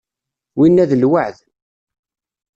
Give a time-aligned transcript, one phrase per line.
[0.57, 1.37] Winna d lweεd.